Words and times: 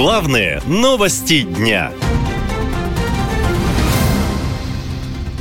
Главные 0.00 0.62
новости 0.68 1.42
дня. 1.42 1.90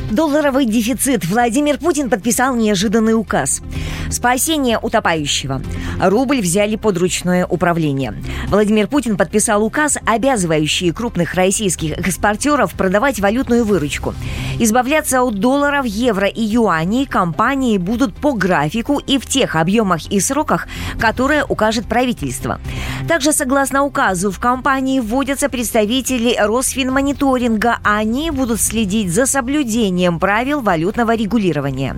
Долларовый 0.10 0.66
дефицит. 0.66 1.26
Владимир 1.26 1.78
Путин 1.78 2.10
подписал 2.10 2.56
неожиданный 2.56 3.14
указ. 3.14 3.62
Спасение 4.10 4.78
утопающего. 4.78 5.62
Рубль 6.02 6.42
взяли 6.42 6.76
под 6.76 6.98
ручное 6.98 7.46
управление. 7.46 8.14
Владимир 8.48 8.88
Путин 8.88 9.18
подписал 9.18 9.64
указ, 9.64 9.98
обязывающий 10.06 10.92
крупных 10.92 11.34
российских 11.34 11.98
экспортеров 11.98 12.74
продавать 12.74 13.20
валютную 13.20 13.66
выручку. 13.66 14.14
Избавляться 14.60 15.22
от 15.22 15.36
долларов, 15.40 15.86
евро 15.86 16.28
и 16.28 16.42
юаней 16.42 17.06
компании 17.06 17.78
будут 17.78 18.16
по 18.16 18.34
графику 18.34 19.00
и 19.00 19.18
в 19.18 19.26
тех 19.26 19.56
объемах 19.56 20.08
и 20.08 20.20
сроках, 20.20 20.68
которые 21.00 21.44
укажет 21.44 21.86
правительство. 21.86 22.60
Также, 23.08 23.34
согласно 23.34 23.84
указу, 23.84 24.32
в 24.32 24.40
компании 24.40 25.00
вводятся 25.00 25.50
представители 25.50 26.36
Росфинмониторинга. 26.40 27.80
Они 27.84 28.32
будут 28.32 28.62
следить 28.62 29.12
за 29.12 29.26
соблюдением 29.26 30.20
правил 30.20 30.62
валютного 30.62 31.16
регулирования. 31.16 31.96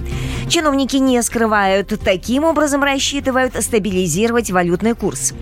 Чиновники 0.49 0.95
не 0.95 1.21
скрывают, 1.21 1.94
таким 2.03 2.44
образом 2.44 2.84
рассчитывают 2.84 3.53
стабилизировать 3.63 4.49
валютный 4.49 4.95
курс. 4.95 5.34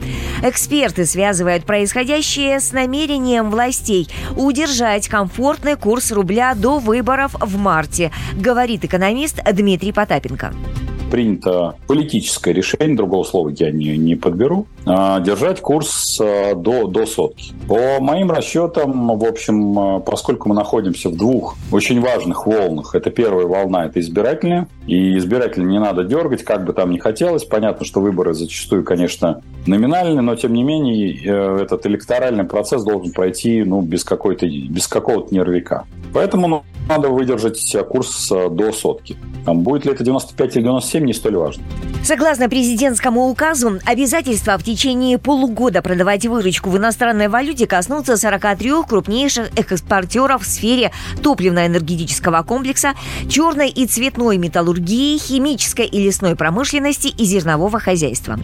Эксперты 0.43 1.05
связывают 1.05 1.66
происходящее 1.66 2.59
с 2.59 2.73
намерением 2.73 3.49
властей 3.49 4.09
удержать 4.35 5.07
комфортный 5.07 5.77
курс 5.77 6.11
рубля 6.11 6.53
до 6.55 6.80
выборов 6.80 7.35
в 7.39 7.57
марте, 7.57 8.11
говорит 8.33 8.83
экономист 8.83 9.39
Дмитрий 9.53 9.93
Потапенко 9.93 10.53
принято 11.09 11.75
политическое 11.88 12.53
решение, 12.53 12.95
другого 12.95 13.23
слова 13.23 13.49
я 13.49 13.71
не, 13.71 13.97
не 13.97 14.16
подберу, 14.16 14.67
а, 14.85 15.20
держать 15.20 15.61
курс 15.61 16.20
а, 16.21 16.55
до, 16.55 16.88
до 16.88 17.05
сотки. 17.05 17.53
По 17.67 17.99
моим 17.99 18.31
расчетам, 18.31 19.17
в 19.17 19.25
общем, 19.25 19.80
а, 19.80 19.99
поскольку 19.99 20.49
мы 20.49 20.55
находимся 20.55 21.09
в 21.09 21.17
двух 21.17 21.55
очень 21.72 22.02
важных 22.02 22.45
волнах, 22.45 22.95
это 22.95 23.09
первая 23.09 23.45
волна, 23.45 23.86
это 23.86 23.99
избирательная, 23.99 24.67
и 24.88 25.17
избирателя 25.17 25.64
не 25.64 25.80
надо 25.80 26.03
дергать, 26.03 26.44
как 26.44 26.66
бы 26.66 26.73
там 26.73 26.91
ни 26.91 26.97
хотелось. 26.97 27.44
Понятно, 27.44 27.86
что 27.86 27.99
выборы 27.99 28.33
зачастую, 28.33 28.83
конечно, 28.83 29.42
номинальные, 29.66 30.21
но 30.21 30.36
тем 30.36 30.53
не 30.53 30.64
менее 30.64 31.14
э, 31.14 31.64
этот 31.64 31.86
электоральный 31.86 32.45
процесс 32.45 32.83
должен 32.83 33.11
пройти 33.11 33.64
ну, 33.64 33.81
без, 33.81 34.03
какой-то, 34.03 34.47
без 34.47 34.88
какого-то 34.88 35.33
нервика. 35.33 35.86
Поэтому 36.14 36.47
ну, 36.47 36.64
надо 36.88 37.09
выдержать 37.09 37.75
курс 37.89 38.31
э, 38.31 38.49
до 38.49 38.71
сотки. 38.71 39.17
Там 39.45 39.61
будет 39.61 39.85
ли 39.85 39.91
это 39.91 40.03
95 40.03 40.55
или 40.55 40.63
97, 40.63 41.05
не 41.05 41.13
столь 41.13 41.35
важно. 41.38 41.63
Согласно 42.03 42.49
президентскому 42.49 43.30
указу, 43.30 43.80
обязательства 43.85 44.57
в 44.57 44.63
течение 44.63 45.17
полугода 45.17 45.81
продавать 45.81 46.25
выручку 46.25 46.69
в 46.69 46.77
иностранной 46.77 47.27
валюте 47.27 47.67
коснутся 47.67 48.17
43 48.17 48.83
крупнейших 48.88 49.49
экспортеров 49.58 50.43
в 50.43 50.45
сфере 50.45 50.91
топливно-энергетического 51.21 52.43
комплекса, 52.43 52.93
черной 53.30 53.69
и 53.69 53.85
цветной 53.85 54.38
металлургии, 54.38 55.17
химической 55.17 55.85
и 55.85 56.03
лесной 56.03 56.35
промышленности 56.35 57.08
и 57.08 57.25
зернового 57.25 57.80
хозяйства. 57.80 58.39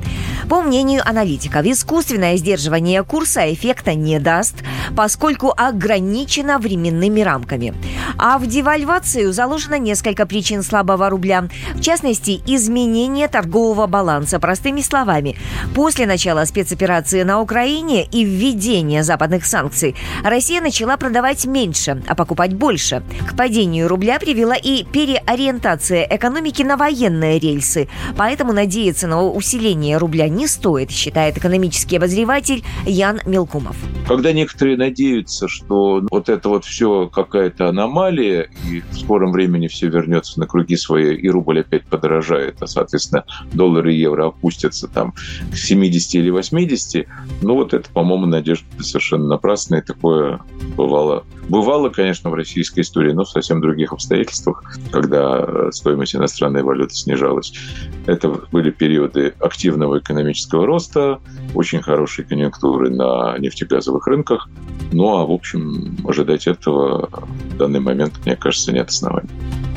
По 0.49 0.61
мнению 0.61 1.01
аналитиков, 1.07 1.65
искусственное 1.65 2.37
сдерживание 2.37 3.03
курса 3.03 3.51
эффекта 3.53 3.93
не 3.93 4.19
даст, 4.19 4.55
поскольку 4.95 5.53
ограничено 5.55 6.59
временными 6.59 7.21
рамками. 7.21 7.73
А 8.17 8.32
в 8.37 8.47
девальвацию 8.47 9.33
заложено 9.33 9.77
несколько 9.77 10.25
причин 10.25 10.63
слабого 10.63 11.09
рубля. 11.09 11.47
В 11.73 11.81
частности, 11.81 12.41
изменение 12.47 13.27
торгового 13.27 13.87
баланса. 13.87 14.39
Простыми 14.39 14.81
словами, 14.81 15.37
после 15.75 16.05
начала 16.05 16.45
спецоперации 16.45 17.23
на 17.23 17.41
Украине 17.41 18.05
и 18.05 18.23
введения 18.23 19.03
западных 19.03 19.45
санкций 19.45 19.95
Россия 20.23 20.61
начала 20.61 20.97
продавать 20.97 21.45
меньше, 21.45 22.01
а 22.07 22.15
покупать 22.15 22.53
больше. 22.53 23.03
К 23.27 23.35
падению 23.35 23.87
рубля 23.87 24.19
привела 24.19 24.55
и 24.55 24.83
переориентация 24.83 26.07
экономики 26.09 26.63
на 26.63 26.77
военные 26.77 27.39
рельсы. 27.39 27.87
Поэтому 28.17 28.53
надеяться 28.53 29.07
на 29.07 29.23
усиление 29.23 29.97
рубля 29.97 30.29
не 30.29 30.47
стоит, 30.47 30.91
считает 30.91 31.37
экономический 31.37 31.97
обозреватель 31.97 32.63
Ян 32.85 33.19
Мелкумов. 33.25 33.75
Когда 34.07 34.31
некоторые 34.31 34.77
надеются, 34.77 35.47
что 35.47 36.01
вот 36.09 36.29
это 36.29 36.49
вот 36.49 36.65
все 36.65 37.07
какая-то 37.07 37.69
аномалия, 37.69 38.22
и 38.23 38.81
в 38.91 38.97
скором 38.97 39.31
времени 39.31 39.67
все 39.67 39.87
вернется 39.87 40.39
на 40.39 40.47
круги 40.47 40.75
свои, 40.75 41.15
и 41.15 41.29
рубль 41.29 41.61
опять 41.61 41.85
подорожает, 41.85 42.61
а, 42.61 42.67
соответственно, 42.67 43.25
доллар 43.53 43.87
и 43.87 43.95
евро 43.95 44.27
опустятся 44.27 44.87
там 44.87 45.13
к 45.51 45.55
70 45.55 46.15
или 46.15 46.29
80, 46.29 47.07
ну 47.41 47.55
вот 47.55 47.73
это, 47.73 47.89
по-моему, 47.89 48.25
надежда 48.25 48.65
совершенно 48.79 49.27
напрасная, 49.27 49.81
такое 49.81 50.39
бывало. 50.75 51.25
Бывало, 51.49 51.89
конечно, 51.89 52.29
в 52.29 52.35
российской 52.35 52.81
истории, 52.81 53.11
но 53.11 53.25
в 53.25 53.29
совсем 53.29 53.59
других 53.59 53.91
обстоятельствах, 53.91 54.63
когда 54.91 55.71
стоимость 55.71 56.15
иностранной 56.15 56.63
валюты 56.63 56.95
снижалась. 56.95 57.53
Это 58.05 58.29
были 58.51 58.71
периоды 58.71 59.33
активного 59.39 59.99
экономического 59.99 60.65
роста, 60.65 61.19
очень 61.53 61.81
хорошей 61.81 62.23
конъюнктуры 62.25 62.89
на 62.89 63.37
нефтегазовых 63.39 64.07
рынках. 64.07 64.49
Ну 64.91 65.17
а, 65.17 65.25
в 65.25 65.31
общем, 65.31 65.97
ожидать 66.07 66.47
этого 66.47 67.09
в 67.53 67.57
данный 67.57 67.79
момент, 67.79 68.12
мне 68.25 68.35
кажется, 68.35 68.71
нет 68.71 68.89
оснований. 68.89 69.29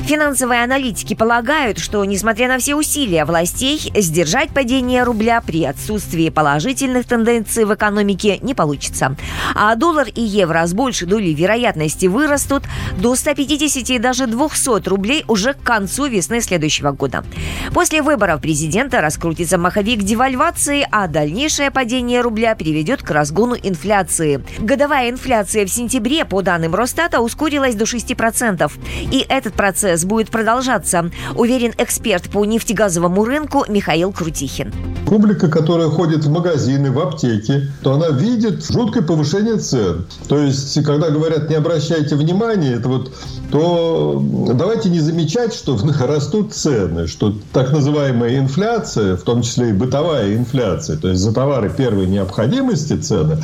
Финансовые 0.07 0.63
аналитики 0.63 1.15
полагают, 1.15 1.79
что, 1.79 2.05
несмотря 2.05 2.47
на 2.47 2.59
все 2.59 2.75
усилия 2.75 3.25
властей, 3.25 3.91
сдержать 3.93 4.51
падение 4.51 5.03
рубля 5.03 5.41
при 5.41 5.65
отсутствии 5.65 6.29
положительных 6.29 7.05
тенденций 7.05 7.65
в 7.65 7.75
экономике 7.75 8.39
не 8.41 8.53
получится. 8.53 9.17
А 9.53 9.75
доллар 9.75 10.07
и 10.07 10.21
евро 10.21 10.65
с 10.65 10.73
большей 10.73 11.09
долей 11.09 11.33
вероятности 11.33 12.05
вырастут 12.05 12.63
до 12.97 13.17
150 13.17 13.89
и 13.89 13.99
даже 13.99 14.27
200 14.27 14.87
рублей 14.87 15.25
уже 15.27 15.53
к 15.53 15.61
концу 15.61 16.05
весны 16.05 16.39
следующего 16.39 16.93
года. 16.93 17.25
После 17.73 18.01
выборов 18.01 18.39
президента 18.39 19.01
раскрутится 19.01 19.57
маховик 19.57 20.03
девальвации, 20.03 20.87
а 20.89 21.09
дальнейшее 21.09 21.69
падение 21.69 22.21
рубля 22.21 22.55
приведет 22.55 23.03
к 23.03 23.11
разгону 23.11 23.57
инфляции. 23.61 24.41
Годовая 24.59 25.09
инфляция 25.09 25.65
в 25.65 25.69
сентябре, 25.69 26.23
по 26.23 26.41
данным 26.41 26.75
Росстата, 26.75 27.19
ускорилась 27.19 27.75
до 27.75 27.83
6%. 27.83 28.71
И 29.11 29.25
этот 29.27 29.53
процесс 29.53 29.96
процесс 29.97 30.05
будет 30.05 30.29
продолжаться, 30.29 31.09
уверен 31.35 31.73
эксперт 31.77 32.29
по 32.29 32.45
нефтегазовому 32.45 33.25
рынку 33.25 33.65
Михаил 33.67 34.11
Крутихин. 34.11 34.73
Публика, 35.07 35.47
которая 35.47 35.89
ходит 35.89 36.25
в 36.25 36.29
магазины, 36.29 36.91
в 36.91 36.99
аптеки, 36.99 37.69
то 37.81 37.93
она 37.93 38.09
видит 38.09 38.65
жуткое 38.65 39.03
повышение 39.03 39.57
цен. 39.57 40.05
То 40.27 40.37
есть, 40.37 40.83
когда 40.83 41.09
говорят, 41.09 41.49
не 41.49 41.55
обращайте 41.55 42.15
внимания, 42.15 42.73
это 42.73 42.89
вот, 42.89 43.11
то 43.51 44.21
давайте 44.53 44.89
не 44.89 44.99
замечать, 44.99 45.53
что 45.53 45.77
растут 46.01 46.53
цены, 46.53 47.07
что 47.07 47.33
так 47.53 47.71
называемая 47.71 48.37
инфляция, 48.37 49.15
в 49.15 49.21
том 49.21 49.41
числе 49.41 49.69
и 49.69 49.73
бытовая 49.73 50.35
инфляция, 50.35 50.97
то 50.97 51.07
есть 51.07 51.21
за 51.21 51.33
товары 51.33 51.69
первой 51.69 52.07
необходимости 52.07 52.97
цены, 52.97 53.37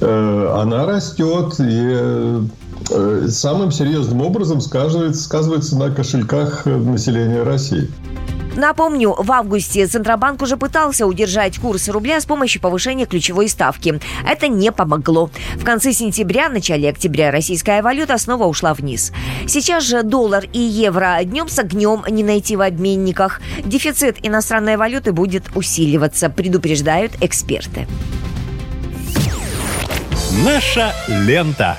э, 0.00 0.56
она 0.62 0.86
растет, 0.86 1.54
и 1.58 2.40
самым 3.28 3.70
серьезным 3.72 4.22
образом 4.22 4.60
сказывается, 4.60 5.22
сказывается 5.22 5.76
на 5.76 5.90
кошельках 5.90 6.66
населения 6.66 7.42
России. 7.42 7.88
Напомню, 8.56 9.14
в 9.16 9.30
августе 9.30 9.86
Центробанк 9.86 10.42
уже 10.42 10.56
пытался 10.56 11.06
удержать 11.06 11.58
курс 11.58 11.88
рубля 11.88 12.20
с 12.20 12.26
помощью 12.26 12.60
повышения 12.60 13.06
ключевой 13.06 13.48
ставки. 13.48 14.00
Это 14.28 14.48
не 14.48 14.72
помогло. 14.72 15.30
В 15.56 15.64
конце 15.64 15.92
сентября, 15.92 16.48
начале 16.48 16.90
октября 16.90 17.30
российская 17.30 17.80
валюта 17.80 18.18
снова 18.18 18.44
ушла 18.44 18.74
вниз. 18.74 19.12
Сейчас 19.46 19.84
же 19.84 20.02
доллар 20.02 20.44
и 20.52 20.58
евро 20.58 21.18
днем 21.22 21.48
с 21.48 21.58
огнем 21.58 22.04
не 22.10 22.24
найти 22.24 22.56
в 22.56 22.60
обменниках. 22.60 23.40
Дефицит 23.64 24.16
иностранной 24.22 24.76
валюты 24.76 25.12
будет 25.12 25.44
усиливаться, 25.54 26.28
предупреждают 26.28 27.12
эксперты. 27.20 27.86
Наша 30.44 30.92
лента. 31.08 31.78